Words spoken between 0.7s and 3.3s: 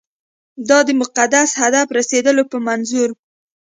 د مقدس هدف رسېدلو په منظور.